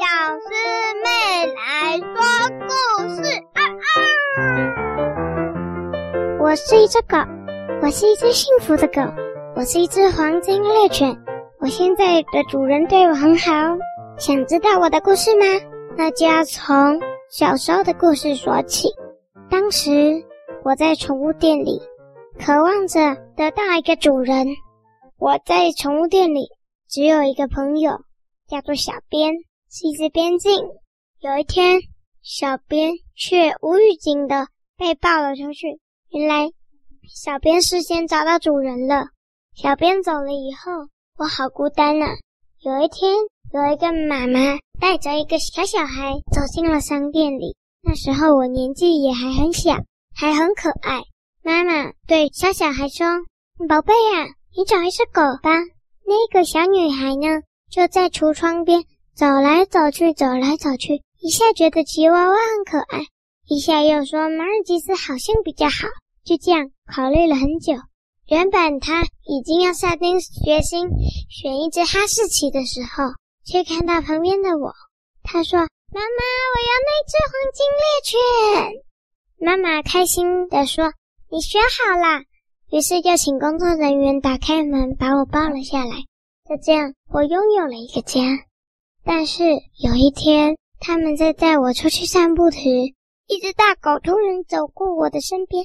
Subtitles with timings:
[0.00, 0.48] 小师
[1.04, 1.08] 妹
[1.52, 2.08] 来说
[2.66, 2.72] 故
[3.16, 3.20] 事
[3.52, 4.48] 啊啊！
[6.40, 7.18] 我是一只狗，
[7.82, 9.02] 我是一只幸福的狗，
[9.54, 11.14] 我是一只黄金猎犬。
[11.58, 13.52] 我现在的主人对我很好。
[14.16, 15.44] 想知道我的故事吗？
[15.98, 16.98] 那就要从
[17.30, 18.88] 小时候的故事说起。
[19.50, 20.24] 当时
[20.64, 21.78] 我在宠物店里，
[22.42, 22.98] 渴望着
[23.36, 24.46] 得到一个主人。
[25.18, 26.48] 我在宠物店里
[26.88, 28.00] 只有一个朋友，
[28.48, 29.34] 叫做小编，
[29.70, 30.52] 是一只边境。
[31.20, 31.80] 有一天，
[32.22, 35.80] 小编却无预警的被抱了出去。
[36.10, 36.50] 原来，
[37.08, 39.06] 小编事先找到主人了。
[39.54, 42.08] 小编走了以后，我好孤单啊。
[42.60, 43.14] 有一天，
[43.52, 47.56] 有一个妈妈带着一个小小孩走进了商店里。
[47.82, 49.76] 那时候我年纪也还很小，
[50.14, 51.02] 还很可爱。
[51.42, 53.06] 妈妈对小小孩说
[53.68, 55.50] ：“宝贝呀。”你找一只狗吧。
[56.04, 58.82] 那个小女孩呢，就在橱窗边
[59.14, 63.00] 走来走去，走来走去，一下觉得吉娃娃很可爱，
[63.46, 65.88] 一下又说马尔济斯好像比较好。
[66.24, 67.74] 就这样考虑了很久，
[68.28, 70.88] 原本他已经要下定决心
[71.28, 73.04] 选一只哈士奇的时候，
[73.44, 74.72] 却看到旁边的我。
[75.22, 75.58] 他说
[75.92, 76.20] ：“妈妈，
[76.52, 78.82] 我要那只黄金猎犬。”
[79.40, 80.92] 妈妈开心地说
[81.30, 82.22] ：“你选好了。”
[82.70, 85.96] 于是就请工作人员打开门，把我抱了下来。
[86.48, 88.20] 就这样，我拥有了一个家。
[89.04, 89.44] 但是
[89.78, 92.58] 有一天，他们在带我出去散步时，
[93.26, 95.64] 一只大狗突然走过我的身边。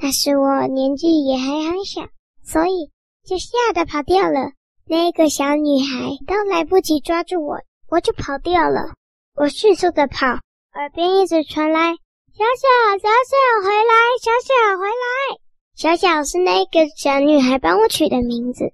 [0.00, 2.02] 那时我年纪也还很小，
[2.44, 2.90] 所以
[3.26, 4.52] 就吓得跑掉了。
[4.86, 8.94] 那个小女孩都来不及抓住我，我就跑掉了。
[9.34, 10.26] 我迅速的跑，
[10.74, 11.92] 耳边一直传来
[12.32, 15.38] “小小，小小回来，小小回来”。
[15.76, 18.72] 小小是那个小女孩帮我取的名字，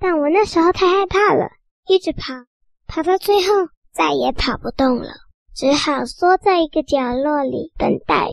[0.00, 1.50] 但我那时候太害怕了，
[1.88, 2.32] 一直跑，
[2.90, 3.52] 跑到最后
[3.92, 5.12] 再也跑不动了，
[5.54, 8.32] 只好缩在一个角落里等待。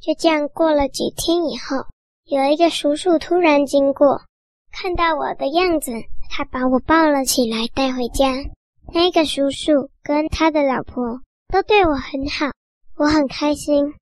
[0.00, 1.84] 就这样过了几天以后，
[2.24, 4.22] 有一个叔叔突然经过，
[4.72, 5.92] 看到我的样子，
[6.30, 8.32] 他把我抱了起来带回家。
[8.90, 11.20] 那个叔叔跟他的老婆
[11.52, 12.46] 都对我很好，
[12.96, 13.92] 我很开心。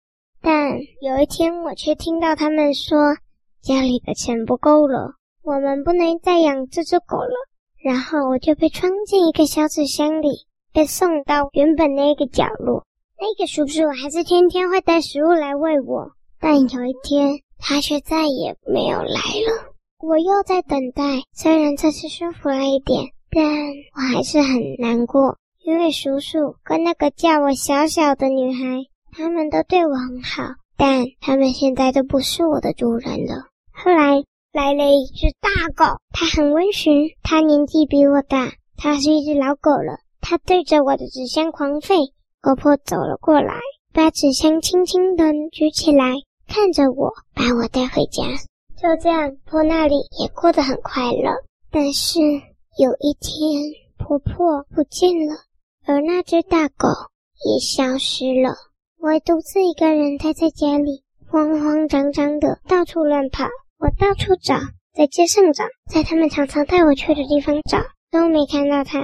[0.40, 3.16] 但有一天，我却听到他们说。
[3.60, 7.34] 家里的钱不够了，我们不能再养这只狗了。
[7.82, 12.84] 然后我就被装进一个小纸箱里，被送到原本那个角落。
[13.20, 19.74] 那个叔叔还是天天会带食物来喂我，但有一天他却再也没有来了。
[20.00, 23.44] 我又在等待，虽然这次舒服了一点，但
[23.96, 30.54] 我还是很难过，因为叔叔跟那个叫我小小的女孩，他们都对我很好。
[30.76, 33.48] 但他们现在都不是我的主人了。
[33.72, 34.22] 后来
[34.52, 40.00] 来了一只大狗，它很温驯，它年纪比我大，它是一只老狗了。
[40.20, 43.60] 它对着我的纸箱狂吠，狗婆走了过来，
[43.92, 46.14] 把纸箱轻轻地举起来，
[46.46, 48.24] 看着我，把我带回家。
[48.76, 51.30] 就这样，婆那里也过得很快乐。
[51.70, 55.34] 但是有一天，婆婆不见了，
[55.84, 56.88] 而那只大狗
[57.44, 58.54] 也消失了。
[58.98, 63.44] 我独自一个人待在家里，慌慌张张的到处乱跑。
[63.78, 64.56] 我到处找，
[64.92, 67.78] 在街上找，在他们常常带我去的地方找，
[68.10, 69.00] 都没看到他。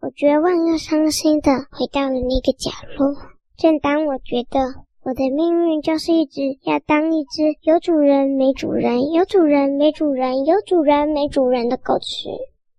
[0.00, 3.14] 我绝望又伤心的回到了那个角落。
[3.56, 4.60] 正当我觉得
[5.02, 12.28] 我的命运就是一直要当一只有主人没主人、有主人没主人、有主人没主人的狗时，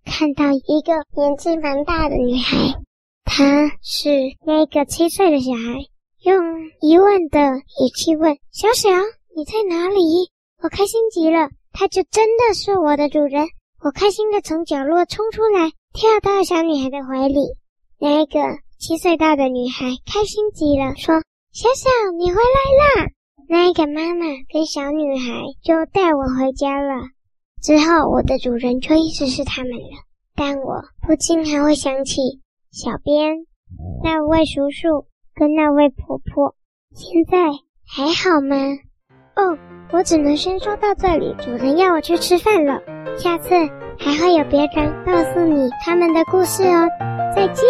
[0.03, 2.73] 看到一个年纪蛮大的女孩，
[3.23, 4.09] 她是
[4.45, 5.85] 那个七岁的小孩。
[6.23, 6.35] 用
[6.81, 8.89] 疑问的语气问：“小小，
[9.35, 10.31] 你在哪里？”
[10.62, 13.48] 我开心极了，他就真的是我的主人。
[13.84, 17.40] 我开心的从角落冲出来，跳到小女孩的怀里。
[18.00, 18.40] 那个
[18.80, 21.22] 七岁大的女孩开心极了，说
[21.54, 23.08] ：“小小，你回来啦！”
[23.48, 27.04] 那个妈妈跟小女孩就带我回家了。
[27.62, 30.04] 之后，我的主人就一直是他们了。
[30.36, 32.22] 但我不禁还会想起
[32.72, 33.46] 小编
[34.04, 35.08] 那位叔叔。
[35.38, 36.56] 跟那位婆婆
[36.94, 37.38] 现在
[37.86, 38.56] 还好吗？
[39.36, 39.58] 哦，
[39.92, 41.36] 我只能先说到这里。
[41.40, 42.82] 主人要我去吃饭了，
[43.18, 43.50] 下次
[44.00, 46.88] 还会有别人告诉你他们的故事哦。
[47.36, 47.66] 再见。